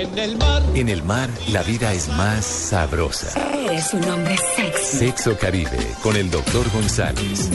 En 0.00 0.18
el 0.18 0.38
mar. 0.38 0.62
En 0.74 0.88
el 0.88 1.02
mar, 1.02 1.28
la 1.52 1.62
vida 1.62 1.92
es 1.92 2.08
más 2.08 2.46
sabrosa. 2.46 3.38
Eres 3.52 3.92
un 3.92 4.02
hombre 4.04 4.34
sexy. 4.56 4.96
Sexo 4.96 5.36
Caribe, 5.36 5.76
con 6.02 6.16
el 6.16 6.30
doctor 6.30 6.64
González. 6.72 7.50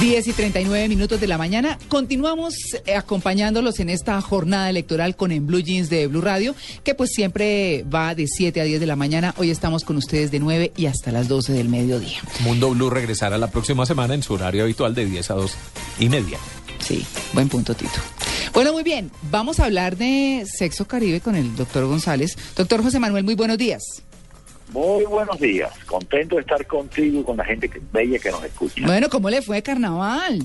Diez 0.00 0.26
y 0.26 0.32
39 0.32 0.88
minutos 0.88 1.20
de 1.20 1.28
la 1.28 1.38
mañana. 1.38 1.78
Continuamos 1.86 2.54
eh, 2.86 2.96
acompañándolos 2.96 3.78
en 3.78 3.88
esta 3.88 4.20
jornada 4.20 4.68
electoral 4.68 5.14
con 5.14 5.30
En 5.30 5.46
Blue 5.46 5.60
Jeans 5.60 5.90
de 5.90 6.08
Blue 6.08 6.22
Radio, 6.22 6.56
que 6.82 6.96
pues 6.96 7.10
siempre 7.14 7.84
va 7.84 8.16
de 8.16 8.26
7 8.26 8.60
a 8.60 8.64
10 8.64 8.80
de 8.80 8.86
la 8.86 8.96
mañana. 8.96 9.32
Hoy 9.36 9.52
estamos 9.52 9.84
con 9.84 9.96
ustedes 9.96 10.32
de 10.32 10.40
9 10.40 10.72
y 10.76 10.86
hasta 10.86 11.12
las 11.12 11.28
12 11.28 11.52
del 11.52 11.68
mediodía. 11.68 12.18
Mundo 12.40 12.70
Blue 12.70 12.90
regresará 12.90 13.38
la 13.38 13.52
próxima 13.52 13.86
semana 13.86 14.14
en 14.14 14.24
su 14.24 14.34
horario 14.34 14.64
habitual 14.64 14.92
de 14.92 15.06
10 15.06 15.30
a 15.30 15.34
2 15.34 15.56
y 15.98 16.08
media. 16.08 16.38
Sí, 16.78 17.04
buen 17.32 17.48
punto, 17.48 17.74
Tito. 17.74 17.98
Bueno, 18.52 18.72
muy 18.72 18.82
bien. 18.82 19.10
Vamos 19.30 19.60
a 19.60 19.64
hablar 19.64 19.96
de 19.96 20.44
Sexo 20.46 20.86
Caribe 20.86 21.20
con 21.20 21.34
el 21.36 21.56
doctor 21.56 21.84
González. 21.86 22.36
Doctor 22.56 22.82
José 22.82 22.98
Manuel, 22.98 23.24
muy 23.24 23.34
buenos 23.34 23.58
días. 23.58 23.82
Muy 24.70 25.04
buenos 25.04 25.38
días, 25.38 25.70
contento 25.86 26.34
de 26.36 26.40
estar 26.42 26.66
contigo 26.66 27.20
y 27.20 27.22
con 27.24 27.36
la 27.36 27.44
gente 27.44 27.68
que, 27.68 27.80
bella 27.92 28.18
que 28.18 28.30
nos 28.30 28.42
escucha. 28.44 28.82
Bueno, 28.84 29.08
¿cómo 29.08 29.30
le 29.30 29.40
fue 29.40 29.62
carnaval? 29.62 30.44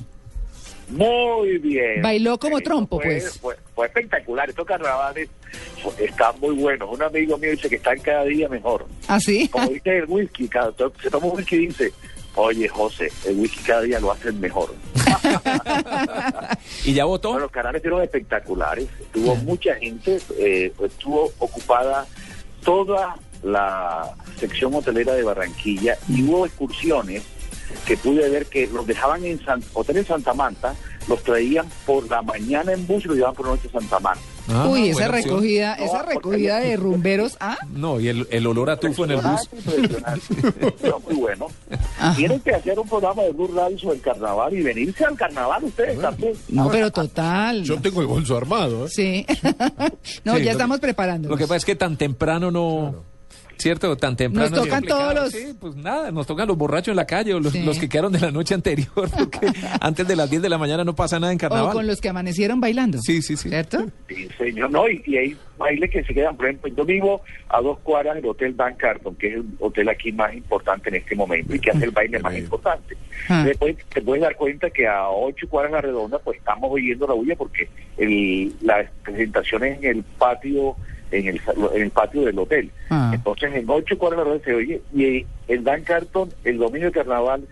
Muy 0.89 1.57
bien. 1.57 2.01
Bailó 2.03 2.37
como 2.37 2.59
trompo, 2.61 2.97
fue- 2.97 3.05
pues. 3.05 3.39
Fue, 3.39 3.55
fue 3.73 3.87
espectacular, 3.87 4.49
estos 4.49 4.65
carnavales 4.65 5.27
están 5.99 6.39
muy 6.39 6.55
buenos. 6.55 6.89
Un 6.91 7.01
amigo 7.01 7.37
mío 7.39 7.51
dice 7.51 7.67
que 7.69 7.77
están 7.77 7.97
cada 7.99 8.23
día 8.25 8.47
mejor. 8.47 8.85
¿Ah, 9.07 9.19
sí? 9.19 9.47
Como 9.47 9.69
dice 9.69 9.97
el 9.99 10.05
whisky, 10.07 10.47
cada, 10.47 10.71
se 11.01 11.09
toma 11.09 11.27
un 11.27 11.37
whisky 11.37 11.55
y 11.55 11.67
dice, 11.67 11.91
oye 12.35 12.67
José, 12.67 13.11
el 13.25 13.37
whisky 13.39 13.59
cada 13.65 13.81
día 13.81 13.99
lo 13.99 14.11
hacen 14.11 14.39
mejor. 14.39 14.75
¿Y 16.85 16.93
ya 16.93 17.05
votó? 17.05 17.29
Bueno, 17.29 17.43
los 17.43 17.51
canales 17.51 17.81
fueron 17.81 18.01
espectaculares. 18.01 18.87
Tuvo 19.11 19.35
mucha 19.37 19.75
gente, 19.75 20.19
eh, 20.37 20.73
estuvo 20.83 21.31
ocupada 21.39 22.05
toda 22.63 23.15
la 23.43 24.15
sección 24.39 24.73
hotelera 24.73 25.13
de 25.13 25.23
Barranquilla 25.23 25.97
y 26.07 26.23
hubo 26.23 26.45
excursiones 26.45 27.23
que 27.85 27.97
pude 27.97 28.29
ver 28.29 28.45
que 28.45 28.67
los 28.67 28.85
dejaban 28.85 29.25
en 29.25 29.43
San, 29.43 29.63
hotel 29.73 29.97
en 29.97 30.05
Santa 30.05 30.33
Marta, 30.33 30.75
los 31.07 31.23
traían 31.23 31.67
por 31.85 32.09
la 32.09 32.21
mañana 32.21 32.73
en 32.73 32.85
bus 32.85 33.05
y 33.05 33.07
los 33.07 33.17
llevaban 33.17 33.35
por 33.35 33.47
la 33.47 33.53
noche 33.53 33.69
a 33.69 33.79
Santa 33.79 33.99
Marta. 33.99 34.23
Ah, 34.49 34.67
Uy, 34.67 34.89
esa 34.89 35.07
opción. 35.07 35.11
recogida, 35.11 35.77
No, 35.77 35.85
esa 35.85 36.01
recogida 36.03 36.59
de 36.59 36.75
rumberos, 36.75 37.37
¿ah? 37.39 37.57
No, 37.71 37.99
y 37.99 38.07
el, 38.07 38.27
el 38.31 38.47
olor 38.47 38.69
a 38.71 38.77
tufo 38.77 39.05
en 39.05 39.11
el 39.11 39.17
bus. 39.21 39.49
Muy 41.07 41.15
bueno. 41.15 41.47
Ajá. 41.99 42.15
Tienen 42.15 42.39
que 42.39 42.51
hacer 42.51 42.77
un 42.79 42.87
programa 42.87 43.23
de 43.23 43.31
Blue 43.31 43.51
Radio 43.53 43.77
sobre 43.77 43.95
el 43.97 44.01
carnaval 44.01 44.53
y 44.53 44.61
venirse 44.61 45.05
al 45.05 45.15
carnaval 45.15 45.63
ustedes 45.63 45.99
también. 45.99 46.33
No, 46.49 46.69
pero 46.69 46.91
total. 46.91 47.63
Yo 47.63 47.79
tengo 47.81 48.01
el 48.01 48.07
bolso 48.07 48.37
armado. 48.37 48.85
¿eh? 48.85 48.89
Sí. 48.89 49.25
no, 50.23 50.37
Sí, 50.37 50.43
ya 50.43 50.51
estamos 50.51 50.79
preparando. 50.79 51.29
Lo 51.29 51.37
que 51.37 51.43
pasa 51.43 51.57
es 51.57 51.65
que 51.65 51.75
tan 51.75 51.97
temprano 51.97 52.51
no... 52.51 53.10
¿Cierto? 53.61 53.95
Tan 53.95 54.15
temprano. 54.15 54.49
Nos 54.49 54.65
tocan 54.65 54.83
todos 54.83 55.13
los- 55.13 55.31
Sí, 55.31 55.53
pues 55.59 55.75
nada, 55.75 56.11
nos 56.11 56.25
tocan 56.27 56.47
los 56.47 56.57
borrachos 56.57 56.89
en 56.89 56.95
la 56.97 57.05
calle 57.05 57.33
o 57.33 57.39
los, 57.39 57.53
Sí. 57.53 57.63
los 57.63 57.77
que 57.77 57.87
quedaron 57.87 58.11
de 58.11 58.19
la 58.19 58.31
noche 58.31 58.53
anterior, 58.55 58.89
porque 59.17 59.39
antes 59.81 60.07
de 60.07 60.15
las 60.15 60.29
10 60.29 60.41
de 60.41 60.49
la 60.49 60.57
mañana 60.57 60.83
no 60.83 60.95
pasa 60.95 61.19
nada 61.19 61.31
en 61.31 61.37
O 61.37 61.39
carnaval. 61.39 61.73
con 61.73 61.87
los 61.87 62.01
que 62.01 62.09
amanecieron 62.09 62.59
bailando. 62.59 62.99
Sí, 63.01 63.21
sí, 63.21 63.37
sí. 63.37 63.49
¿Cierto? 63.49 63.85
Sí, 64.07 64.27
señor, 64.37 64.71
no, 64.71 64.89
y, 64.89 65.01
y 65.05 65.17
hay 65.17 65.37
bailes 65.57 65.91
que 65.91 66.03
se 66.03 66.13
quedan, 66.13 66.35
por 66.35 66.47
ejemplo, 66.47 66.71
yo 66.75 66.85
vivo 66.85 67.21
a 67.49 67.61
dos 67.61 67.77
cuadras 67.79 68.15
del 68.15 68.25
Hotel 68.25 68.57
Dan 68.57 68.73
Carton, 68.75 69.13
que 69.15 69.27
es 69.27 69.33
el 69.35 69.43
hotel 69.59 69.89
aquí 69.89 70.11
más 70.11 70.33
importante 70.33 70.89
en 70.89 70.95
este 70.95 71.15
momento 71.15 71.53
y 71.55 71.59
que 71.59 71.69
hace 71.69 71.85
el 71.85 71.91
baile 71.91 72.17
más 72.19 72.35
importante. 72.35 72.97
Ah. 73.29 73.43
Después 73.45 73.75
te 73.93 74.01
puedes 74.01 74.23
dar 74.23 74.35
cuenta 74.35 74.71
que 74.71 74.87
a 74.87 75.09
ocho 75.09 75.47
cuadras 75.47 75.73
a 75.73 75.75
la 75.75 75.81
redonda, 75.81 76.17
pues 76.17 76.39
estamos 76.39 76.71
oyendo 76.71 77.05
la 77.05 77.13
bulla 77.13 77.35
porque 77.35 77.69
el, 77.97 78.53
las 78.61 78.89
presentaciones 79.03 79.77
en 79.83 79.97
el 79.97 80.03
patio 80.03 80.75
en 81.11 81.27
el, 81.27 81.39
sal- 81.41 81.69
en 81.75 81.81
el 81.83 81.89
patio 81.91 82.21
del 82.23 82.37
hotel. 82.39 82.71
Ah. 82.89 83.11
Entonces, 83.13 83.53
en 83.55 83.69
ocho 83.69 83.97
cuadras 83.97 84.25
a 84.25 84.29
la 84.29 84.39
se 84.39 84.53
oye, 84.53 84.81
y 84.95 85.25
el 85.47 85.63
Dan 85.63 85.83
Carton, 85.83 86.29
el 86.43 86.57
domingo 86.57 86.85
de 86.87 86.91
carnaval, 86.91 87.43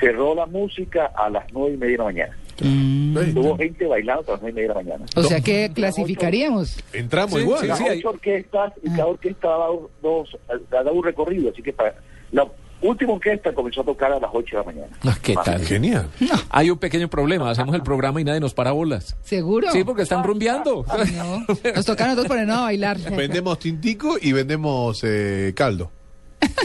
cerró 0.00 0.34
la 0.34 0.46
música 0.46 1.06
a 1.16 1.30
las 1.30 1.44
nueve 1.52 1.74
y 1.74 1.78
media 1.78 1.92
de 1.92 1.98
la 1.98 2.04
mañana. 2.04 2.36
Mm. 2.62 3.34
Tuvo 3.34 3.56
gente 3.56 3.86
bailando 3.86 4.20
hasta 4.20 4.32
las 4.32 4.42
nueve 4.42 4.52
y 4.52 4.54
media 4.54 4.68
de 4.68 4.74
la 4.74 4.82
mañana. 4.82 5.06
O 5.16 5.22
sea 5.22 5.40
que 5.40 5.70
clasificaríamos. 5.74 6.78
Entramos 6.92 7.34
Sí, 7.34 7.40
igual. 7.40 7.60
sí, 7.60 7.66
las 7.66 7.78
sí, 7.78 7.84
hay- 7.88 7.98
ocho 7.98 8.10
orquestas 8.10 8.72
y 8.82 8.88
cada 8.90 9.06
orquesta 9.06 9.48
ha 9.48 9.58
dado, 9.58 9.90
dos, 10.02 10.36
ha 10.48 10.74
dado 10.82 10.92
un 10.92 11.04
recorrido, 11.04 11.50
así 11.50 11.62
que 11.62 11.72
para 11.72 11.94
la 12.32 12.46
última 12.88 13.12
orquesta 13.14 13.52
comenzó 13.52 13.80
a 13.80 13.84
tocar 13.84 14.12
a 14.12 14.20
las 14.20 14.30
8 14.32 14.56
de 14.56 14.62
la 14.62 14.64
mañana. 14.64 14.96
Ah, 15.04 15.16
¿Qué 15.22 15.34
Más 15.34 15.44
tal? 15.44 15.64
Genial. 15.64 16.08
Hay 16.50 16.70
un 16.70 16.78
pequeño 16.78 17.08
problema, 17.08 17.50
hacemos 17.50 17.74
el 17.74 17.82
programa 17.82 18.20
y 18.20 18.24
nadie 18.24 18.40
nos 18.40 18.54
para 18.54 18.72
bolas. 18.72 19.16
¿Seguro? 19.22 19.70
Sí, 19.72 19.84
porque 19.84 20.02
están 20.02 20.22
rumbeando. 20.24 20.84
No, 21.16 21.46
nos 21.74 21.86
toca 21.86 22.04
a 22.04 22.08
nosotros 22.08 22.28
ponernos 22.28 22.56
a 22.56 22.62
bailar. 22.62 22.98
Vendemos 22.98 23.58
tintico 23.58 24.16
y 24.20 24.32
vendemos 24.32 25.02
eh, 25.04 25.52
caldo. 25.56 25.90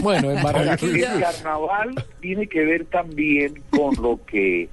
Bueno, 0.02 0.30
en 0.30 0.38
El 0.38 0.44
Barranquilla... 0.44 1.20
carnaval 1.20 2.04
tiene 2.20 2.46
que 2.46 2.64
ver 2.64 2.84
también 2.86 3.62
con 3.70 3.94
lo 4.02 4.20
que 4.26 4.68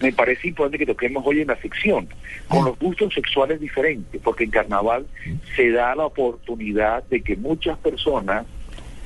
me 0.00 0.12
parece 0.12 0.48
importante 0.48 0.78
que 0.78 0.86
toquemos 0.86 1.22
hoy 1.26 1.42
en 1.42 1.48
la 1.48 1.60
sección, 1.60 2.08
con 2.48 2.64
los 2.64 2.78
gustos 2.78 3.12
sexuales 3.12 3.60
diferentes, 3.60 4.20
porque 4.22 4.44
en 4.44 4.50
carnaval 4.50 5.06
se 5.54 5.70
da 5.70 5.94
la 5.94 6.06
oportunidad 6.06 7.04
de 7.04 7.20
que 7.22 7.36
muchas 7.36 7.76
personas 7.78 8.46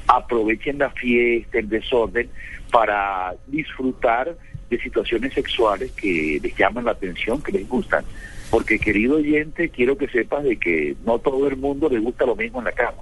aprovechen 0.07 0.79
la 0.79 0.91
fiesta, 0.91 1.59
el 1.59 1.69
desorden, 1.69 2.29
para 2.71 3.35
disfrutar 3.47 4.37
de 4.71 4.79
situaciones 4.81 5.33
sexuales 5.35 5.93
que 5.93 6.41
les 6.43 6.57
llaman 6.57 6.85
la 6.85 6.93
atención, 6.93 7.41
que 7.43 7.53
les 7.53 7.69
gustan. 7.69 8.05
Porque, 8.51 8.79
querido 8.79 9.17
oyente, 9.17 9.69
quiero 9.69 9.97
que 9.97 10.09
sepas 10.09 10.45
de 10.45 10.57
que 10.57 10.95
no 11.05 11.19
todo 11.19 11.49
el 11.49 11.57
mundo 11.57 11.89
le 11.89 11.99
gusta 11.99 12.25
lo 12.27 12.37
mismo 12.37 12.59
en 12.61 12.67
la 12.67 12.73
cama. 12.73 12.99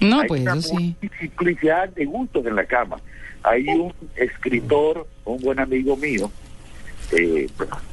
No, 0.00 0.20
Hay 0.20 0.28
pues 0.28 0.42
una 0.42 0.54
eso 0.56 0.68
sí. 0.76 0.94
multiplicidad 1.00 1.88
de 1.90 2.04
gustos 2.04 2.46
en 2.46 2.56
la 2.56 2.64
cama. 2.64 2.96
Hay 3.42 3.66
un 3.68 3.92
escritor, 4.16 5.06
un 5.24 5.38
buen 5.40 5.58
amigo 5.58 5.96
mío, 5.96 6.30
eh, 7.12 7.46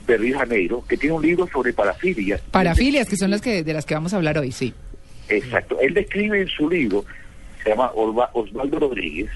de 0.07 0.17
Río 0.17 0.38
Janeiro, 0.40 0.84
que 0.88 0.97
tiene 0.97 1.16
un 1.16 1.22
libro 1.22 1.47
sobre 1.51 1.73
parafilia. 1.73 2.40
Parafilias, 2.51 3.07
que 3.07 3.17
son 3.17 3.31
las 3.31 3.41
que 3.41 3.63
de 3.63 3.73
las 3.73 3.85
que 3.85 3.94
vamos 3.94 4.13
a 4.13 4.17
hablar 4.17 4.38
hoy, 4.38 4.51
sí. 4.51 4.73
Exacto. 5.29 5.78
Él 5.79 5.94
describe 5.94 6.41
en 6.41 6.47
su 6.47 6.69
libro, 6.69 7.06
se 7.63 7.69
llama 7.69 7.91
Osvaldo 7.94 8.79
Rodríguez, 8.79 9.29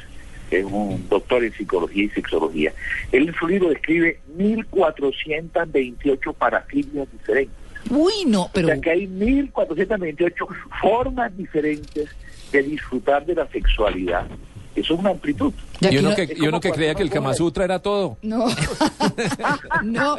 que 0.50 0.60
es 0.60 0.66
un 0.66 1.08
doctor 1.10 1.44
en 1.44 1.54
psicología 1.54 2.04
y 2.04 2.10
sexología. 2.10 2.74
Él 3.12 3.30
en 3.30 3.36
su 3.36 3.48
libro 3.48 3.70
describe 3.70 4.20
1428 4.36 6.34
parafilias 6.34 7.12
diferentes. 7.12 7.56
Uy, 7.90 8.26
no, 8.26 8.50
pero 8.54 8.68
O 8.68 8.72
sea 8.72 8.82
que 8.82 8.90
hay 8.90 9.08
1428 9.08 10.48
formas 10.82 11.36
diferentes 11.38 12.10
de 12.52 12.64
disfrutar 12.64 13.26
de 13.26 13.36
la 13.36 13.48
sexualidad. 13.48 14.28
Eso 14.76 14.94
es 14.94 15.00
una 15.00 15.12
amplitud. 15.12 15.54
Y 15.80 15.98
uno 15.98 16.10
no- 16.10 16.16
que, 16.16 16.24
es 16.24 16.32
y 16.32 16.42
uno 16.42 16.52
como 16.52 16.62
que 16.62 16.72
creía 16.72 16.96
que 16.96 17.04
el 17.04 17.10
Kama. 17.10 17.34
Sutra 17.34 17.64
era 17.64 17.80
todo. 17.80 18.18
No, 18.22 18.46
no, 19.84 20.18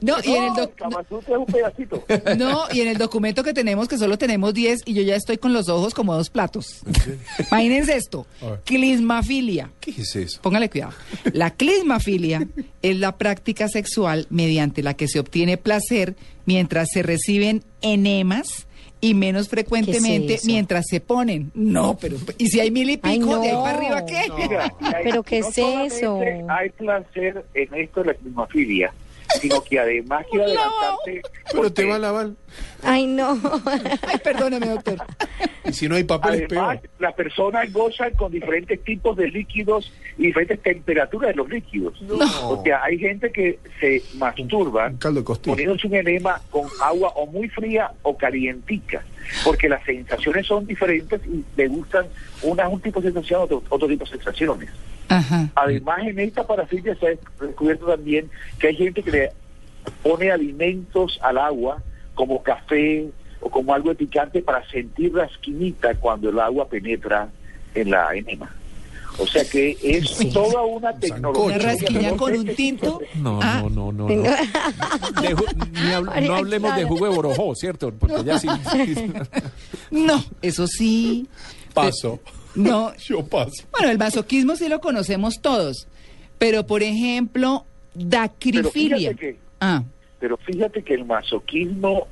no, 0.00 0.16
y 0.24 0.30
en 0.32 0.42
el 0.44 0.48
No, 0.50 0.54
doc- 0.54 0.74
Kama 0.76 1.04
Sutra 1.08 1.34
es 1.34 1.38
un 1.40 1.46
pedacito. 1.46 2.04
no, 2.36 2.64
y 2.72 2.80
en 2.80 2.88
el 2.88 2.98
documento 2.98 3.42
que 3.42 3.52
tenemos, 3.54 3.88
que 3.88 3.96
solo 3.98 4.18
tenemos 4.18 4.52
10, 4.54 4.80
y 4.84 4.94
yo 4.94 5.02
ya 5.02 5.16
estoy 5.16 5.38
con 5.38 5.52
los 5.52 5.68
ojos 5.68 5.94
como 5.94 6.14
dos 6.14 6.28
platos. 6.30 6.80
Imagínense 7.50 7.96
esto, 7.96 8.26
clismafilia. 8.64 9.70
¿Qué 9.80 9.92
es 9.92 10.14
eso? 10.16 10.40
Póngale 10.42 10.68
cuidado. 10.70 10.92
La 11.32 11.50
clismafilia 11.50 12.46
es 12.82 12.96
la 12.98 13.16
práctica 13.16 13.68
sexual 13.68 14.26
mediante 14.30 14.82
la 14.82 14.94
que 14.94 15.08
se 15.08 15.18
obtiene 15.20 15.56
placer 15.56 16.16
mientras 16.44 16.88
se 16.92 17.02
reciben 17.02 17.64
enemas 17.80 18.65
y 19.00 19.14
menos 19.14 19.48
frecuentemente 19.48 20.38
mientras 20.44 20.86
se 20.88 21.00
ponen. 21.00 21.50
No, 21.54 21.96
pero 22.00 22.16
¿y 22.38 22.48
si 22.48 22.60
hay 22.60 22.70
mil 22.70 22.88
y 22.90 22.98
Ay, 23.02 23.18
pico 23.18 23.38
de 23.40 23.48
ahí 23.50 23.54
para 23.56 23.70
arriba 23.78 24.06
qué? 24.06 24.16
Hay- 24.16 25.04
¿Pero 25.04 25.22
qué 25.22 25.40
no 25.40 25.48
es 25.48 25.58
eso? 25.94 26.20
Hay 26.48 26.70
placer 26.70 27.44
en 27.54 27.74
esto 27.74 28.00
de 28.00 28.06
la 28.06 28.14
climafilia, 28.14 28.92
sino 29.40 29.62
que 29.62 29.78
además 29.78 30.24
quiero 30.30 30.44
adelantarte. 30.46 31.22
Pero 31.52 31.72
te 31.72 31.84
va 31.84 31.96
a 31.96 31.98
lavar. 31.98 32.30
Ay, 32.82 33.06
no. 33.06 33.38
Ay, 33.66 34.18
perdóneme, 34.22 34.66
doctor. 34.68 34.98
Y 35.64 35.72
si 35.72 35.88
no 35.88 35.96
hay 35.96 36.04
papel 36.04 36.34
es 36.34 36.42
Además, 36.52 36.78
peor. 36.78 36.90
las 37.00 37.14
personas 37.14 37.72
gozan 37.72 38.12
con 38.14 38.30
diferentes 38.32 38.82
tipos 38.84 39.16
de 39.16 39.28
líquidos 39.28 39.92
y 40.18 40.26
diferentes 40.26 40.62
temperaturas 40.62 41.30
de 41.30 41.34
los 41.36 41.48
líquidos. 41.48 42.00
O 42.44 42.62
sea, 42.64 42.82
hay 42.84 42.98
gente 42.98 43.30
que 43.32 43.58
se 43.80 44.02
masturba 44.16 44.86
Un 44.86 44.96
caldo 44.98 45.20
de 45.20 45.24
costilla. 45.24 45.52
poniéndose 45.54 45.86
un 45.88 45.94
enema 45.96 46.40
con 46.50 46.66
agua 46.82 47.08
o 47.16 47.26
muy 47.26 47.48
fría 47.48 47.90
o 48.02 48.16
calientica, 48.16 49.04
porque 49.44 49.68
las 49.68 49.82
sensaciones 49.84 50.46
son 50.46 50.66
diferentes 50.66 51.20
y 51.26 51.44
le 51.56 51.68
gustan 51.68 52.06
unas 52.42 52.72
un 52.72 52.80
tipo 52.80 53.00
de 53.00 53.12
sensación, 53.12 53.42
otro, 53.42 53.62
otro 53.68 53.88
tipo 53.88 54.04
de 54.04 54.10
sensaciones. 54.12 54.70
Ajá. 55.08 55.50
Además, 55.54 55.98
en 56.02 56.18
esta 56.20 56.46
parafilia 56.46 56.94
se 56.96 57.06
ha 57.06 57.44
descubierto 57.44 57.86
también 57.86 58.28
que 58.58 58.68
hay 58.68 58.76
gente 58.76 59.02
que 59.02 59.10
le 59.10 59.30
pone 60.02 60.30
alimentos 60.30 61.18
al 61.22 61.38
agua, 61.38 61.82
como 62.14 62.42
café 62.42 63.06
o 63.40 63.48
como 63.50 63.72
algo 63.74 63.90
de 63.90 63.94
picante, 63.96 64.42
para 64.42 64.66
sentir 64.68 65.12
la 65.14 65.24
esquinita 65.24 65.94
cuando 65.94 66.30
el 66.30 66.38
agua 66.40 66.68
penetra 66.68 67.28
en 67.74 67.90
la 67.90 68.14
enema. 68.14 68.50
O 69.18 69.26
sea 69.26 69.44
que 69.48 69.74
es 69.82 70.14
toda 70.32 70.62
una 70.62 70.92
tecnología. 70.98 71.56
rasquiña 71.56 72.14
con 72.16 72.34
un 72.36 72.46
tinto. 72.54 73.00
No, 73.14 73.38
Ah, 73.42 73.60
no, 73.62 73.70
no, 73.70 73.92
no. 73.92 74.08
no. 74.08 74.24
Ju- 74.24 76.04
María 76.04 76.28
no 76.28 76.34
hablemos 76.36 76.76
de 76.76 76.84
jugo 76.84 77.06
de 77.08 77.14
borojó, 77.14 77.54
¿cierto? 77.54 77.92
Porque 77.92 78.24
ya 78.24 78.38
sí. 78.38 78.46
No, 79.90 80.22
eso 80.42 80.66
sí. 80.66 81.26
Paso. 81.72 82.18
No. 82.56 82.92
Yo 82.98 83.24
paso. 83.26 83.64
Bueno, 83.72 83.90
el 83.90 83.98
masoquismo 83.98 84.56
sí 84.56 84.68
lo 84.68 84.80
conocemos 84.80 85.40
todos. 85.40 85.86
Pero, 86.38 86.66
por 86.66 86.82
ejemplo, 86.82 87.64
dacrifilia. 87.94 88.96
fíjate 89.10 89.16
que- 89.16 89.36
Ah, 89.60 89.82
Pero 90.20 90.36
fíjate 90.38 90.82
que 90.82 90.94
el 90.94 91.04
masoquismo 91.04 92.06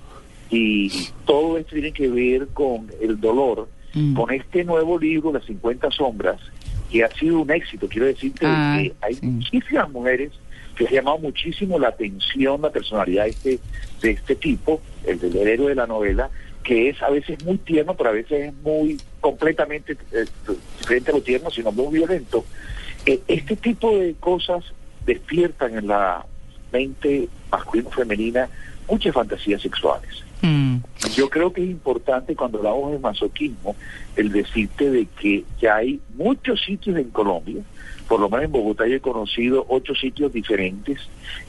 y 0.51 0.91
todo 1.27 1.59
esto 1.59 1.73
tiene 1.75 1.93
que 1.93 2.09
ver 2.09 2.49
con 2.49 2.91
el 3.01 3.19
dolor, 3.21 3.69
Mm. 3.95 4.15
con 4.15 4.31
este 4.33 4.65
nuevo 4.65 4.99
libro, 4.99 5.33
Las 5.33 5.45
50 5.45 5.91
sombras, 5.91 6.41
que 6.91 7.03
ha 7.05 7.09
sido 7.15 7.41
un 7.41 7.51
éxito. 7.51 7.89
Quiero 7.89 8.07
decirte 8.07 8.45
Ah, 8.47 8.79
que 8.81 8.95
hay 9.01 9.15
sí. 9.15 9.27
muchísimas 9.27 9.91
mujeres 9.91 10.33
que 10.77 10.87
ha 10.87 10.91
llamado 10.91 11.19
muchísimo 11.19 11.79
la 11.79 11.89
atención, 11.89 12.61
la 12.63 12.71
personalidad 12.71 13.25
de 13.25 13.31
este, 13.31 13.59
de 14.03 14.11
este 14.11 14.35
tipo, 14.37 14.81
el 15.07 15.19
del 15.21 15.37
héroe 15.37 15.69
de 15.71 15.75
la 15.77 15.87
novela, 15.87 16.31
que 16.63 16.89
es 16.89 17.01
a 17.03 17.11
veces 17.11 17.45
muy 17.45 17.59
tierno, 17.59 17.95
pero 17.97 18.11
a 18.11 18.13
veces 18.13 18.49
es 18.49 18.55
muy 18.63 18.99
completamente 19.25 19.97
eh, 20.13 20.27
diferente 20.79 21.11
a 21.11 21.15
lo 21.15 21.23
tierno, 21.23 21.51
sino 21.51 21.73
muy 21.73 21.95
violento. 21.95 22.45
Eh, 23.07 23.23
este 23.27 23.57
tipo 23.57 23.97
de 23.97 24.15
cosas 24.21 24.63
despiertan 25.07 25.79
en 25.79 25.87
la 25.87 26.27
mente 26.71 27.31
masculina 27.51 27.89
femenina 27.89 28.51
muchas 28.87 29.15
fantasías 29.15 29.63
sexuales. 29.63 30.23
mm, 30.43 30.77
Yo 31.17 31.31
creo 31.31 31.55
que 31.55 31.63
es 31.63 31.71
importante 31.71 32.37
cuando 32.37 32.59
hablamos 32.59 32.93
de 32.93 32.99
masoquismo 32.99 33.75
el 34.15 34.31
decirte 34.31 34.91
de 34.91 35.07
que 35.19 35.45
ya 35.59 35.77
hay 35.77 36.03
muchos 36.19 36.63
sitios 36.63 36.99
en 36.99 37.09
Colombia, 37.09 37.63
por 38.07 38.21
lo 38.21 38.29
menos 38.29 38.45
en 38.45 38.53
Bogotá 38.53 38.87
yo 38.87 38.97
he 38.97 39.01
conocido 39.01 39.65
ocho 39.71 39.95
sitios 39.95 40.35
diferentes 40.35 41.01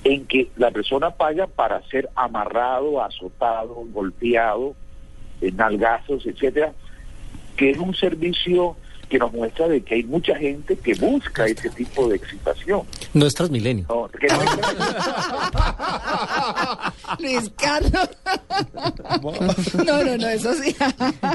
en 0.06 0.26
que 0.28 0.48
la 0.56 0.72
persona 0.72 1.10
paga 1.12 1.48
para 1.48 1.82
ser 1.90 2.08
amarrado, 2.16 3.04
azotado, 3.04 3.84
golpeado, 3.92 4.76
eh, 5.42 5.52
nalgazos, 5.52 6.26
etcétera, 6.26 6.72
que 7.56 7.72
es 7.72 7.78
un 7.78 7.96
servicio 7.96 8.76
que 9.10 9.20
nos 9.20 9.32
muestra 9.32 9.68
de 9.68 9.82
que 9.82 9.96
hay 9.96 10.04
mucha 10.04 10.36
gente 10.36 10.76
que 10.78 10.94
busca 10.96 11.46
ese 11.46 11.70
tipo 11.70 12.08
de 12.10 12.16
excitación. 12.16 12.82
No 13.14 13.28
es 13.28 13.36
Transmilenio. 13.36 13.86
No, 13.88 14.10
que 14.10 14.28
no 14.28 14.42
es- 14.42 14.50
Luis 17.20 17.52
Carlos. 17.56 18.10
No, 19.86 20.04
no, 20.04 20.18
no, 20.18 20.28
eso 20.28 20.54
sí. 20.56 20.76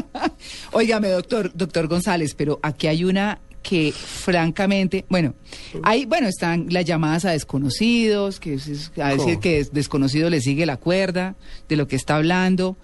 Óigame, 0.72 1.10
doctor, 1.10 1.52
doctor 1.54 1.86
González, 1.86 2.34
pero 2.34 2.58
aquí 2.62 2.88
hay 2.88 3.04
una 3.04 3.38
que 3.62 3.92
francamente, 3.92 5.04
bueno, 5.10 5.34
hay, 5.82 6.06
bueno, 6.06 6.26
están 6.28 6.66
las 6.70 6.86
llamadas 6.86 7.26
a 7.26 7.30
desconocidos, 7.32 8.40
que 8.40 8.54
es- 8.54 8.90
a 8.98 9.10
decir 9.10 9.34
¿Cómo? 9.34 9.40
que 9.40 9.60
es 9.60 9.72
desconocido 9.72 10.28
le 10.30 10.40
sigue 10.40 10.64
la 10.66 10.78
cuerda 10.78 11.36
de 11.68 11.76
lo 11.76 11.86
que 11.86 11.94
está 11.96 12.16
hablando, 12.16 12.76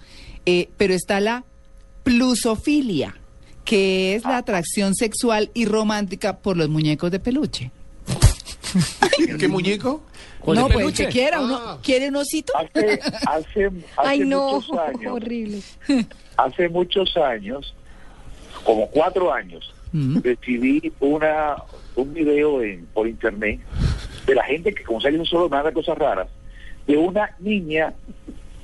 eh, 0.45 0.69
pero 0.77 0.93
está 0.93 1.19
la 1.19 1.43
plusofilia, 2.03 3.15
que 3.67 4.15
es 4.15 4.23
la 4.23 4.37
atracción 4.37 4.95
sexual 4.95 5.51
y 5.53 5.65
romántica 5.65 6.37
por 6.37 6.55
los 6.55 6.69
muñecos 6.69 7.11
de 7.11 7.19
peluche. 7.19 7.69
¿Qué 9.37 9.47
muñeco? 9.49 10.01
¿O 10.41 10.53
de 10.53 10.59
no, 10.61 10.67
pues 10.67 10.77
peluche? 10.77 11.05
que 11.05 11.11
quiera, 11.11 11.41
uno, 11.41 11.59
Ah. 11.61 11.77
¿quiere 11.83 12.07
un 12.07 12.15
osito? 12.15 12.53
hace, 12.55 12.93
hace, 13.27 13.65
hace 13.65 13.71
Ay, 13.97 14.19
no, 14.19 14.53
muchos 14.53 14.77
años, 14.79 15.11
horrible. 15.13 15.61
hace 16.37 16.69
muchos 16.69 17.17
años, 17.17 17.73
como 18.63 18.87
cuatro 18.89 19.31
años, 19.33 19.73
Mm. 19.93 20.19
recibí 20.21 20.91
una 20.99 21.55
un 21.95 22.13
video 22.13 22.61
en, 22.61 22.85
por 22.93 23.07
internet 23.07 23.59
de 24.25 24.35
la 24.35 24.43
gente 24.43 24.73
que 24.73 24.83
como 24.83 24.99
sale 25.01 25.17
no 25.17 25.23
solo 25.25 25.47
manda 25.49 25.71
cosas 25.71 25.97
raras, 25.97 26.27
de 26.85 26.97
una 26.97 27.31
niña 27.39 27.93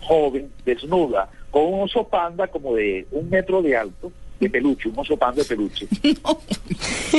joven, 0.01 0.51
desnuda, 0.65 1.29
con 1.49 1.63
un 1.73 1.81
oso 1.83 2.07
panda 2.09 2.47
como 2.47 2.75
de 2.75 3.07
un 3.11 3.29
metro 3.29 3.61
de 3.61 3.75
alto, 3.77 4.11
de 4.43 4.49
peluche, 4.49 4.89
un 4.89 4.99
oso 4.99 5.17
panda 5.17 5.41
de 5.41 5.47
peluche. 5.47 5.87
Y 7.13 7.17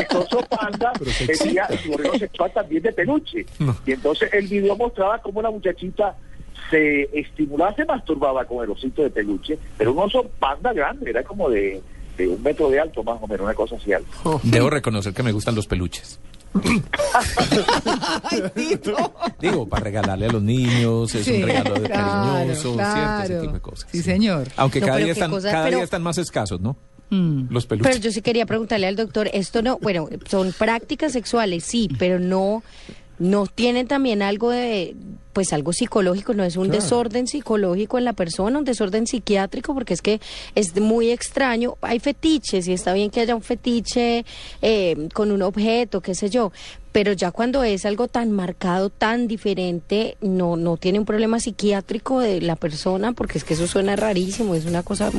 el 0.00 0.06
oso 0.16 0.40
panda 0.48 0.92
tenía 1.26 1.68
su 1.82 1.92
órgano 1.92 2.18
sexual 2.18 2.50
también 2.52 2.82
de 2.82 2.92
peluche. 2.92 3.46
Y 3.86 3.92
entonces 3.92 4.32
el 4.32 4.46
video 4.46 4.76
mostraba 4.76 5.18
cómo 5.18 5.42
la 5.42 5.50
muchachita 5.50 6.16
se 6.70 7.08
estimulaba, 7.18 7.74
se 7.74 7.84
masturbaba 7.84 8.44
con 8.44 8.64
el 8.64 8.70
osito 8.70 9.02
de 9.02 9.10
peluche, 9.10 9.58
pero 9.76 9.92
un 9.92 9.98
oso 9.98 10.24
panda 10.38 10.72
grande, 10.72 11.10
era 11.10 11.22
como 11.22 11.48
de, 11.48 11.80
de 12.16 12.28
un 12.28 12.42
metro 12.42 12.70
de 12.70 12.80
alto 12.80 13.02
más 13.02 13.18
o 13.20 13.26
menos, 13.26 13.44
una 13.44 13.54
cosa 13.54 13.76
así 13.76 13.92
alta. 13.92 14.10
Debo 14.42 14.70
reconocer 14.70 15.14
que 15.14 15.22
me 15.22 15.32
gustan 15.32 15.54
los 15.54 15.66
peluches. 15.66 16.20
Ay, 18.24 18.42
Tito. 18.54 18.96
Digo, 19.40 19.68
para 19.68 19.84
regalarle 19.84 20.26
a 20.26 20.32
los 20.32 20.42
niños, 20.42 21.14
es 21.14 21.24
Sí, 21.24 21.42
un 21.42 21.48
regalo 21.48 21.74
de 21.74 21.82
claro, 21.88 22.32
cariñoso, 22.34 22.60
¿cierto? 22.62 22.76
claro. 22.76 23.24
Ese 23.24 23.40
tipo 23.40 23.52
de 23.52 23.60
cosas. 23.60 23.88
Sí, 23.92 24.02
señor. 24.02 24.48
Aunque 24.56 24.80
No, 24.80 24.86
cada, 24.86 24.98
día 24.98 25.12
están, 25.12 25.30
cosa- 25.30 25.50
cada 25.50 25.64
pero- 25.64 25.76
día 25.78 25.84
están 25.84 26.02
más 26.02 26.18
escasos, 26.18 26.60
¿no? 26.60 26.76
Mm. 27.10 27.46
Los 27.50 27.66
peluches. 27.66 27.90
Pero 27.90 28.02
yo 28.04 28.12
sí 28.12 28.20
quería 28.20 28.44
preguntarle 28.44 28.86
al 28.86 28.96
doctor, 28.96 29.30
esto 29.32 29.62
no, 29.62 29.78
bueno, 29.78 30.08
son 30.28 30.52
prácticas 30.52 31.12
sexuales, 31.12 31.64
sí, 31.64 31.88
pero 31.98 32.18
no, 32.18 32.62
no 33.18 33.46
tienen 33.46 33.86
también 33.86 34.22
algo 34.22 34.50
de, 34.50 34.94
pues 35.32 35.52
algo 35.52 35.72
psicológico, 35.72 36.34
no 36.34 36.44
es 36.44 36.56
un 36.56 36.68
desorden 36.68 37.26
psicológico 37.26 37.98
en 37.98 38.04
la 38.04 38.12
persona, 38.12 38.58
un 38.58 38.64
desorden 38.64 39.06
psiquiátrico, 39.06 39.74
porque 39.74 39.94
es 39.94 40.02
que 40.02 40.20
es 40.54 40.74
muy 40.80 41.10
extraño. 41.10 41.76
Hay 41.80 42.00
fetiches 42.00 42.66
y 42.66 42.72
está 42.72 42.92
bien 42.92 43.10
que 43.10 43.20
haya 43.20 43.36
un 43.36 43.42
fetiche 43.42 44.24
eh, 44.62 45.08
con 45.14 45.30
un 45.30 45.42
objeto, 45.42 46.00
qué 46.00 46.14
sé 46.14 46.28
yo, 46.28 46.50
pero 46.92 47.12
ya 47.12 47.30
cuando 47.30 47.62
es 47.62 47.86
algo 47.86 48.08
tan 48.08 48.32
marcado, 48.32 48.90
tan 48.90 49.28
diferente, 49.28 50.16
no, 50.20 50.56
no 50.56 50.76
tiene 50.76 50.98
un 50.98 51.04
problema 51.04 51.38
psiquiátrico 51.38 52.18
de 52.18 52.40
la 52.40 52.56
persona, 52.56 53.12
porque 53.12 53.38
es 53.38 53.44
que 53.44 53.54
eso 53.54 53.66
suena 53.66 53.94
rarísimo, 53.94 54.56
es 54.56 54.64
una 54.64 54.82
cosa, 54.82 55.12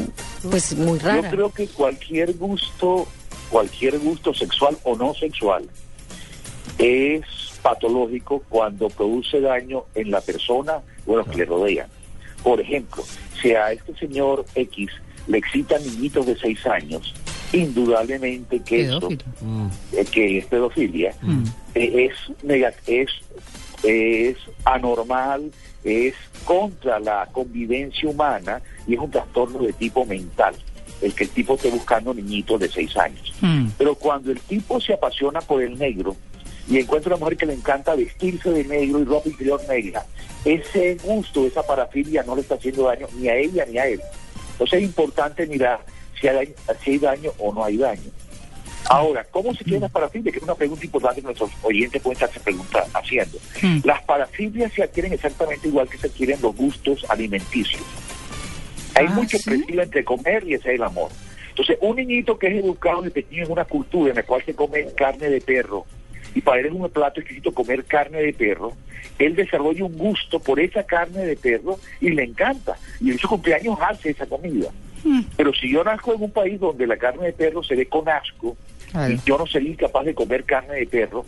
pues 0.50 0.76
muy 0.76 1.00
rara. 1.00 1.30
Yo 1.30 1.30
creo 1.30 1.54
que 1.54 1.68
cualquier 1.68 2.36
gusto, 2.36 3.08
cualquier 3.50 4.00
gusto 4.00 4.34
sexual 4.34 4.78
o 4.84 4.98
no 4.98 5.14
sexual 5.14 5.66
es 6.78 7.24
patológico 7.62 8.44
cuando 8.50 8.90
produce 8.90 9.40
daño 9.42 9.84
en 9.96 10.12
la 10.12 10.22
persona 10.22 10.80
o 11.06 11.12
en 11.14 11.18
los 11.20 11.28
que 11.28 11.38
le 11.38 11.46
rodean. 11.46 11.88
Por 12.44 12.60
ejemplo, 12.62 13.04
si 13.42 13.52
a 13.54 13.72
este 13.72 13.94
señor 13.98 14.46
X 14.56 14.90
le 15.28 15.38
excitan 15.38 15.82
niñitos 15.84 16.26
de 16.26 16.38
seis 16.38 16.66
años, 16.66 17.14
indudablemente 17.54 18.60
que 18.62 18.82
eso, 18.82 19.00
Pedófilo. 19.00 19.24
eh, 19.94 20.06
que 20.12 20.38
es 20.40 20.46
pedofilia, 20.46 21.14
Mm. 21.22 21.44
eh, 21.76 22.10
es, 22.12 22.74
es, 22.88 23.10
es 23.84 24.38
anormal, 24.66 25.52
es 25.84 26.14
contra 26.46 27.00
la 27.00 27.28
convivencia 27.32 28.10
humana 28.10 28.62
y 28.88 28.94
es 28.96 29.00
un 29.00 29.12
trastorno 29.12 29.60
de 29.60 29.74
tipo 29.74 30.06
mental, 30.06 30.56
el 31.02 31.14
que 31.14 31.24
el 31.26 31.30
tipo 31.30 31.56
esté 31.56 31.70
buscando 31.70 32.14
niñitos 32.14 32.60
de 32.60 32.70
seis 32.70 32.96
años. 32.98 33.34
Mm. 33.42 33.68
Pero 33.78 33.96
cuando 33.96 34.32
el 34.32 34.40
tipo 34.42 34.80
se 34.82 34.94
apasiona 34.94 35.40
por 35.42 35.62
el 35.62 35.78
negro 35.78 36.16
y 36.70 36.78
encuentra 36.78 37.14
una 37.16 37.20
mujer 37.20 37.38
que 37.38 37.46
le 37.48 37.54
encanta 37.54 37.96
vestirse 37.96 38.50
de 38.52 38.64
negro 38.64 39.00
y 39.00 39.04
ropa 39.06 39.28
interior 39.30 39.62
negra, 39.68 40.06
ese 40.46 40.96
gusto, 41.04 41.46
esa 41.48 41.64
parafilia 41.66 42.24
no 42.24 42.36
le 42.36 42.42
está 42.42 42.56
haciendo 42.56 42.84
daño 42.84 43.08
ni 43.18 43.28
a 43.28 43.36
ella 43.36 43.66
ni 43.70 43.78
a 43.78 43.88
él. 43.88 44.02
Entonces 44.54 44.80
es 44.80 44.86
importante 44.86 45.46
mirar 45.48 45.80
si 46.20 46.28
hay, 46.28 46.36
daño- 46.36 46.56
si 46.84 46.92
hay 46.92 46.98
daño 47.00 47.32
o 47.40 47.54
no 47.54 47.64
hay 47.64 47.78
daño. 47.78 48.12
Ahora, 48.90 49.24
¿cómo 49.30 49.54
se 49.54 49.64
quedan 49.66 49.82
las 49.82 49.92
parafilias? 49.92 50.32
Que 50.32 50.38
es 50.38 50.44
una 50.44 50.56
pregunta 50.56 50.86
importante 50.86 51.22
que 51.22 51.26
nuestros 51.26 51.52
oyentes 51.64 52.02
pueden 52.02 52.16
estarse 52.16 52.40
pregunta- 52.40 52.86
haciendo. 52.94 53.38
Mm. 53.62 53.80
Las 53.84 54.02
parafilias 54.04 54.72
se 54.74 54.84
adquieren 54.84 55.14
exactamente 55.14 55.68
igual 55.68 55.88
que 55.90 55.98
se 55.98 56.08
adquieren 56.08 56.40
los 56.42 56.56
gustos 56.56 57.06
alimenticios. 57.10 57.84
Hay 58.96 59.06
Ah, 59.08 59.12
mucho 59.12 59.38
¿sí? 59.38 59.66
entre 59.70 60.04
comer 60.04 60.44
y 60.48 60.54
ese 60.56 60.70
es 60.70 60.76
el 60.76 60.84
amor. 60.84 61.10
Entonces, 61.50 61.78
un 61.82 61.98
niñito 61.98 62.40
que 62.40 62.48
es 62.48 62.64
educado 62.64 63.02
de 63.02 63.12
pequeño 63.12 63.46
en 63.46 63.52
una 63.52 63.66
cultura 63.66 64.10
en 64.12 64.16
la 64.16 64.24
cual 64.24 64.44
se 64.46 64.56
come 64.56 64.86
carne 64.96 65.30
de 65.30 65.42
perro, 65.42 65.86
y 66.36 66.42
para 66.42 66.60
él 66.60 66.68
es 66.68 66.72
un 66.72 66.90
plato 66.90 67.20
exquisito 67.20 67.54
comer 67.54 67.84
carne 67.86 68.22
de 68.22 68.34
perro, 68.34 68.74
él 69.18 69.36
desarrolla 69.36 69.86
un 69.86 69.98
gusto 69.98 70.40
por 70.40 70.60
esa 70.60 70.84
carne 70.84 71.26
de 71.26 71.36
perro 71.36 71.80
y 72.00 72.10
le 72.10 72.24
encanta. 72.24 72.78
Y 73.00 73.12
en 73.12 73.18
su 73.18 73.28
cumpleaños 73.28 73.78
hace 73.82 74.12
esa 74.12 74.26
comida. 74.26 74.70
Pero 75.36 75.54
si 75.54 75.72
yo 75.72 75.84
nazco 75.84 76.14
en 76.14 76.24
un 76.24 76.32
país 76.32 76.60
donde 76.60 76.86
la 76.86 76.98
carne 76.98 77.28
de 77.28 77.34
perro 77.34 77.64
se 77.64 77.76
ve 77.76 77.86
con 77.86 78.08
asco, 78.10 78.58
y 79.08 79.20
yo 79.26 79.38
no 79.38 79.46
sería 79.46 79.72
incapaz 79.72 80.06
de 80.06 80.14
comer 80.14 80.44
carne 80.44 80.76
de 80.76 80.88
perro, 80.88 81.26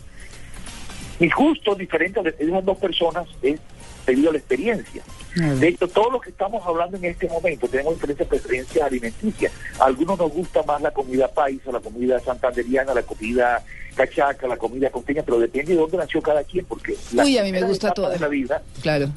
mis 1.20 1.34
gustos 1.34 1.78
diferentes 1.78 2.24
de 2.24 2.36
esas 2.40 2.66
dos 2.66 2.78
personas 2.78 3.28
es 3.42 3.60
debido 4.06 4.30
a 4.30 4.34
la 4.34 4.40
experiencia. 4.40 5.04
De 5.36 5.68
hecho, 5.70 5.88
todos 5.88 6.12
los 6.12 6.22
que 6.22 6.30
estamos 6.32 6.62
hablando 6.66 6.98
en 6.98 7.06
este 7.06 7.28
momento 7.28 7.68
tenemos 7.68 7.94
diferentes 7.96 8.28
preferencias 8.28 8.86
alimenticias. 8.86 9.52
A 9.80 9.86
algunos 9.86 10.18
nos 10.20 10.32
gusta 10.32 10.62
más 10.64 10.82
la 10.82 10.92
comida 10.92 11.28
paisa, 11.30 11.72
la 11.72 11.80
comida 11.80 12.20
santanderiana, 12.20 12.94
la 12.94 13.04
comida 13.04 13.64
cachaca, 13.96 14.48
la 14.48 14.58
comida 14.58 14.90
costeña, 14.90 15.24
pero 15.24 15.40
depende 15.40 15.74
de 15.74 15.80
dónde 15.80 15.98
nació 15.98 16.22
cada 16.22 16.44
quien, 16.44 16.66
porque 16.66 16.96
las 17.14 17.26
Uy, 17.26 17.38
a 17.38 17.44
mí 17.44 17.52
me 17.52 17.62
gusta 17.64 17.94
de 18.10 18.20
la 18.20 18.28
vida, 18.28 18.62
Claro. 18.82 19.08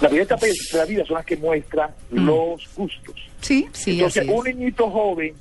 la 0.00 0.08
primera 0.08 0.24
etapa 0.24 0.46
de 0.46 0.54
la 0.78 0.84
vida 0.84 1.04
son 1.06 1.16
las 1.16 1.26
que 1.26 1.36
muestran 1.36 1.90
Mm. 2.10 2.26
los 2.26 2.68
gustos. 2.76 3.14
Sí, 3.40 3.68
sí, 3.72 3.92
Entonces, 3.92 4.22
así 4.22 4.30
es. 4.30 4.36
un 4.38 4.44
niñito 4.44 4.90
joven 4.90 5.34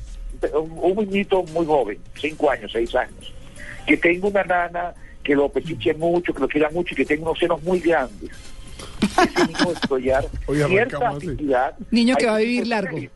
un, 0.54 0.72
un 0.78 1.06
niñito 1.06 1.44
muy 1.44 1.66
joven, 1.66 1.98
cinco 2.20 2.52
años, 2.52 2.70
seis 2.72 2.94
años, 2.96 3.34
que 3.88 3.98
tenga 3.98 4.28
una 4.28 4.44
nana 4.44 4.94
que 5.24 5.34
lo 5.36 5.50
pechiche 5.50 5.94
mucho, 5.96 6.34
que 6.34 6.40
lo 6.42 6.48
quiera 6.48 6.70
mucho 6.70 6.94
y 6.94 6.98
que 6.98 7.06
tenga 7.06 7.24
unos 7.24 7.40
senos 7.40 7.64
muy 7.64 7.80
grandes. 7.80 8.30
Desarrollar 9.48 10.26
Hoy 10.48 10.58
cierta 10.68 11.10
actividad. 11.10 11.76
Niño 11.92 12.16
que 12.16 12.26
va 12.26 12.36
a 12.36 12.40
que 12.40 12.46
vivir 12.46 12.68
largo. 12.68 12.98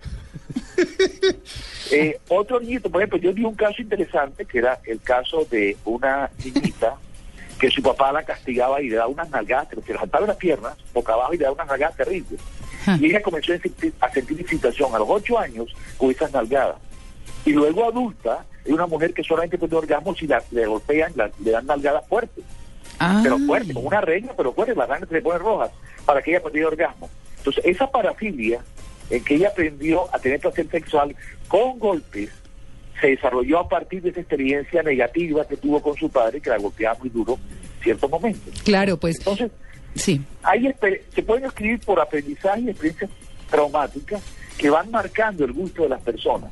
Eh, 1.92 2.20
otro 2.30 2.60
niñito, 2.60 2.90
por 2.90 3.02
ejemplo, 3.02 3.18
yo 3.18 3.34
vi 3.34 3.44
un 3.44 3.56
caso 3.56 3.82
interesante 3.82 4.46
que 4.46 4.60
era 4.60 4.80
el 4.86 5.02
caso 5.02 5.46
de 5.50 5.76
una 5.86 6.30
niñita 6.44 6.96
que 7.60 7.70
su 7.72 7.82
papá 7.82 8.12
la 8.12 8.24
castigaba 8.24 8.82
y 8.82 8.90
le 8.90 8.96
daba 8.96 9.08
unas 9.08 9.30
nalgadas, 9.30 9.68
pero 9.70 9.82
se 9.82 9.94
levantaba 9.94 10.28
las 10.28 10.38
piernas 10.38 10.76
boca 10.94 11.14
abajo 11.14 11.34
y 11.34 11.38
le 11.38 11.44
daba 11.46 11.56
unas 11.56 11.68
nalgadas 11.68 11.98
terribles. 11.98 12.40
Ja. 12.86 12.96
Y 13.02 13.08
ella 13.08 13.22
comenzó 13.22 13.54
a 13.54 13.58
sentir, 13.58 13.94
a 14.00 14.10
sentir 14.12 14.40
excitación 14.40 14.94
a 14.96 15.00
los 15.00 15.08
ocho 15.10 15.38
años 15.40 15.74
con 15.98 16.12
esas 16.12 16.32
nalgadas. 16.32 16.76
Y 17.46 17.52
luego 17.54 17.90
adulta, 17.90 18.46
es 18.64 18.72
una 18.72 18.86
mujer 18.88 19.14
que 19.14 19.24
solamente 19.24 19.58
tiene 19.58 19.76
orgasmo 19.76 20.16
si 20.16 20.28
la, 20.28 20.42
le 20.52 20.66
golpean, 20.68 21.12
la- 21.16 21.32
le 21.44 21.52
dan 21.52 21.66
nalgadas 21.66 22.08
fuertes, 22.08 22.44
Ah, 23.00 23.20
pero 23.24 23.38
fuertes, 23.40 23.74
como 23.74 23.88
una 23.88 24.02
regla, 24.02 24.34
pero 24.36 24.54
fuerte, 24.54 24.76
las 24.76 24.88
ranas 24.90 25.08
se 25.10 25.16
le 25.16 25.22
ponen 25.22 25.40
rojas, 25.42 25.72
para 26.06 26.22
que 26.22 26.32
ella 26.32 26.42
tener 26.42 26.66
orgasmo. 26.66 27.10
Entonces, 27.38 27.64
esa 27.66 27.90
parafilia 27.90 28.62
en 29.10 29.24
que 29.24 29.36
ella 29.36 29.50
aprendió 29.50 30.14
a 30.14 30.20
tener 30.20 30.40
placer 30.40 30.68
sexual 30.70 31.16
con 31.48 31.80
golpes, 31.80 32.30
se 33.00 33.08
desarrolló 33.08 33.60
a 33.60 33.70
partir 33.70 34.02
de 34.02 34.10
esa 34.10 34.20
experiencia 34.20 34.84
negativa 34.84 35.48
que 35.48 35.56
tuvo 35.56 35.82
con 35.82 35.96
su 35.96 36.10
padre, 36.10 36.42
que 36.42 36.50
la 36.50 36.58
golpeaba 36.58 36.98
muy 37.00 37.10
duro 37.10 37.40
en 37.78 37.84
ciertos 37.84 38.10
momentos. 38.10 38.62
claro, 38.64 38.98
pues 38.98 39.18
Entonces, 39.20 39.52
sí. 39.96 40.22
hay 40.44 40.70
se 41.16 41.24
pueden 41.24 41.46
escribir 41.46 41.80
por 41.80 42.00
aprendizaje 42.02 42.62
y 42.62 42.70
experiencias 42.70 43.10
traumáticas 43.50 44.22
que 44.58 44.70
van 44.70 44.92
marcando 44.92 45.46
el 45.46 45.54
gusto 45.54 45.84
de 45.84 45.90
las 45.90 46.02
personas. 46.02 46.52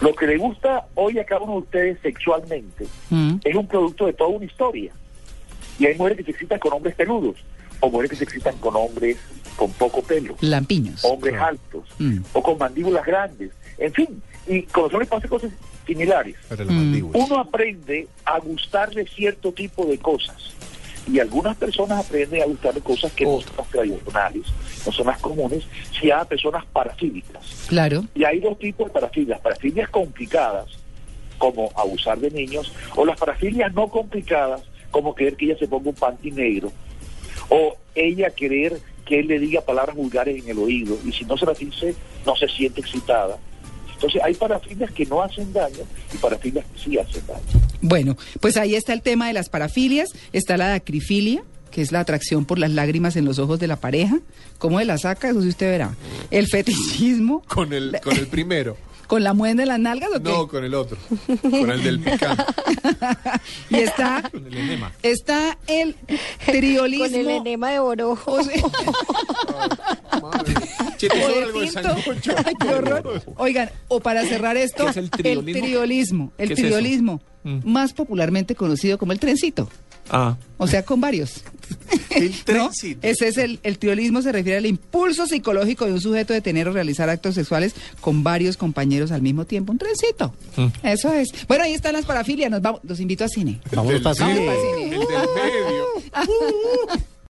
Lo 0.00 0.12
que 0.16 0.26
le 0.26 0.36
gusta 0.36 0.86
hoy 0.96 1.20
a 1.20 1.24
cada 1.24 1.42
uno 1.42 1.52
de 1.52 1.58
ustedes 1.60 1.98
sexualmente 2.02 2.86
Mm. 3.10 3.36
es 3.44 3.54
un 3.54 3.68
producto 3.68 4.06
de 4.06 4.12
toda 4.14 4.30
una 4.30 4.44
historia. 4.44 4.92
Y 5.78 5.86
hay 5.86 5.96
mujeres 5.96 6.18
que 6.18 6.24
se 6.24 6.30
excitan 6.32 6.58
con 6.58 6.72
hombres 6.72 6.94
peludos, 6.94 7.36
o 7.80 7.88
mujeres 7.90 8.10
que 8.10 8.16
se 8.16 8.24
excitan 8.24 8.56
con 8.58 8.76
hombres 8.76 9.16
con 9.56 9.70
poco 9.72 10.02
pelo, 10.02 10.34
Lampiños. 10.40 11.04
hombres 11.04 11.34
altos, 11.40 11.84
Mm. 11.98 12.18
o 12.32 12.42
con 12.42 12.58
mandíbulas 12.58 13.04
grandes, 13.04 13.50
en 13.78 13.92
fin. 13.92 14.22
Y 14.46 14.62
con 14.62 14.84
los 14.84 14.92
hombres 14.92 15.08
pasa 15.08 15.28
cosas 15.28 15.50
similares. 15.86 16.36
Mm. 16.58 17.10
Uno 17.14 17.38
aprende 17.38 18.08
a 18.24 18.38
gustarle 18.38 19.06
cierto 19.06 19.52
tipo 19.52 19.84
de 19.86 19.98
cosas. 19.98 20.36
Y 21.10 21.18
algunas 21.18 21.56
personas 21.56 22.04
aprenden 22.06 22.42
a 22.42 22.46
gustarle 22.46 22.80
cosas 22.80 23.12
que 23.12 23.24
no 23.24 23.40
son 23.40 23.52
las 23.58 23.68
tradicionales, 23.68 24.42
no 24.86 24.92
son 24.92 25.06
las 25.08 25.18
comunes, 25.20 25.64
si 26.00 26.10
a 26.12 26.24
personas 26.24 26.64
parafílicas. 26.66 27.66
Claro. 27.68 28.04
Y 28.14 28.24
hay 28.24 28.38
dos 28.40 28.56
tipos 28.58 28.86
de 28.86 28.92
parafilias, 28.92 29.40
parafilias 29.40 29.88
complicadas, 29.90 30.66
como 31.38 31.70
abusar 31.76 32.18
de 32.20 32.30
niños, 32.30 32.72
o 32.94 33.04
las 33.04 33.18
parafilias 33.18 33.72
no 33.74 33.88
complicadas, 33.88 34.62
como 34.92 35.16
querer 35.16 35.36
que 35.36 35.46
ella 35.46 35.58
se 35.58 35.66
ponga 35.66 35.88
un 35.88 35.96
panty 35.96 36.30
negro, 36.30 36.70
o 37.48 37.76
ella 37.96 38.30
querer 38.30 38.78
que 39.04 39.18
él 39.18 39.26
le 39.26 39.40
diga 39.40 39.60
palabras 39.62 39.96
vulgares 39.96 40.40
en 40.40 40.48
el 40.48 40.58
oído, 40.58 40.96
y 41.04 41.10
si 41.10 41.24
no 41.24 41.36
se 41.36 41.46
las 41.46 41.58
dice, 41.58 41.96
no 42.24 42.36
se 42.36 42.46
siente 42.46 42.80
excitada. 42.80 43.36
Entonces 43.94 44.22
hay 44.22 44.34
parafilias 44.34 44.90
que 44.92 45.06
no 45.06 45.22
hacen 45.22 45.52
daño 45.52 45.84
y 46.12 46.16
parafilias 46.18 46.64
que 46.66 46.78
sí 46.78 46.98
hacen 46.98 47.26
daño. 47.26 47.66
Bueno, 47.80 48.16
pues 48.40 48.56
ahí 48.56 48.74
está 48.74 48.92
el 48.92 49.02
tema 49.02 49.26
de 49.26 49.32
las 49.32 49.48
parafilias, 49.48 50.10
está 50.32 50.56
la 50.56 50.68
dacrifilia, 50.68 51.42
que 51.70 51.82
es 51.82 51.90
la 51.90 52.00
atracción 52.00 52.44
por 52.44 52.58
las 52.58 52.70
lágrimas 52.70 53.16
en 53.16 53.24
los 53.24 53.38
ojos 53.38 53.58
de 53.58 53.66
la 53.66 53.76
pareja. 53.76 54.18
¿Cómo 54.58 54.78
de 54.78 54.84
la 54.84 54.98
saca? 54.98 55.30
Eso 55.30 55.42
sí 55.42 55.48
usted 55.48 55.70
verá. 55.70 55.94
El 56.30 56.46
fetichismo, 56.46 57.42
Con 57.48 57.72
el, 57.72 57.98
con 58.02 58.16
el 58.16 58.26
primero. 58.28 58.76
con 59.06 59.22
la 59.22 59.32
muenda 59.34 59.62
de 59.62 59.66
las 59.66 59.78
nalgas 59.78 60.10
o 60.10 60.22
qué? 60.22 60.28
No, 60.30 60.48
con 60.48 60.64
el 60.64 60.74
otro. 60.74 60.96
Con 61.42 61.70
el 61.70 61.82
del 61.82 62.00
picante. 62.00 62.44
Y 63.70 63.76
está, 63.76 64.22
Con 64.32 64.46
el 64.46 64.56
enema. 64.56 64.92
está 65.02 65.56
el 65.66 65.94
triolismo. 66.44 67.06
Con 67.06 67.14
el 67.14 67.28
enema 67.30 67.70
de 67.70 67.78
oro. 67.78 68.18
o 68.24 68.42
sea. 68.42 68.62
Oigan, 73.36 73.70
o 73.88 74.00
para 74.00 74.24
cerrar 74.24 74.56
esto, 74.56 74.84
¿Qué 74.84 74.90
es 74.90 74.96
el 74.96 75.10
triolismo? 75.10 75.60
triolismo, 75.62 76.32
el 76.38 76.48
¿Qué 76.48 76.54
es 76.54 76.58
eso? 76.60 76.68
triolismo, 76.68 77.20
Mm. 77.44 77.58
más 77.72 77.92
popularmente 77.92 78.54
conocido 78.54 78.98
como 78.98 79.10
el 79.12 79.18
trencito. 79.18 79.68
Ah, 80.10 80.36
O 80.58 80.66
sea, 80.68 80.84
con 80.84 81.00
varios. 81.00 81.42
El 82.16 82.30
¿no? 82.30 82.36
trencito. 82.44 83.06
Ese 83.06 83.28
es 83.28 83.38
el, 83.38 83.60
el 83.62 83.78
triolismo, 83.78 84.22
se 84.22 84.32
refiere 84.32 84.58
al 84.58 84.66
impulso 84.66 85.26
psicológico 85.26 85.86
de 85.86 85.92
un 85.92 86.00
sujeto 86.00 86.32
de 86.32 86.40
tener 86.40 86.68
o 86.68 86.72
realizar 86.72 87.08
actos 87.08 87.34
sexuales 87.34 87.74
con 88.00 88.22
varios 88.22 88.56
compañeros 88.56 89.12
al 89.12 89.22
mismo 89.22 89.44
tiempo. 89.44 89.72
Un 89.72 89.78
trencito. 89.78 90.34
Mm. 90.56 90.66
Eso 90.86 91.12
es. 91.12 91.28
Bueno, 91.48 91.64
ahí 91.64 91.72
están 91.72 91.94
las 91.94 92.04
parafilias. 92.04 92.50
Nos 92.50 92.62
vamos, 92.62 92.80
los 92.84 93.00
invito 93.00 93.24
a 93.24 93.28
cine. 93.28 93.60
Para 93.70 93.82
del 93.88 94.02
cine. 94.02 94.84
El 94.84 94.90
del 94.90 95.00
medio. 95.00 95.86